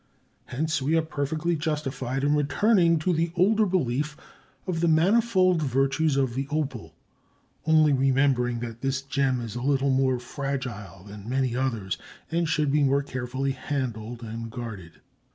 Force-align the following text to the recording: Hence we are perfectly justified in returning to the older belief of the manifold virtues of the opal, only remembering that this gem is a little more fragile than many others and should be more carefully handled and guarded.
Hence 0.45 0.81
we 0.81 0.97
are 0.97 1.03
perfectly 1.03 1.55
justified 1.55 2.23
in 2.23 2.33
returning 2.33 2.97
to 2.97 3.13
the 3.13 3.31
older 3.35 3.67
belief 3.67 4.17
of 4.65 4.79
the 4.79 4.87
manifold 4.87 5.61
virtues 5.61 6.17
of 6.17 6.33
the 6.33 6.47
opal, 6.49 6.95
only 7.67 7.93
remembering 7.93 8.61
that 8.61 8.81
this 8.81 9.03
gem 9.03 9.39
is 9.39 9.53
a 9.53 9.61
little 9.61 9.91
more 9.91 10.17
fragile 10.19 11.03
than 11.03 11.29
many 11.29 11.55
others 11.55 11.99
and 12.31 12.49
should 12.49 12.71
be 12.71 12.81
more 12.81 13.03
carefully 13.03 13.51
handled 13.51 14.23
and 14.23 14.49
guarded. 14.49 15.01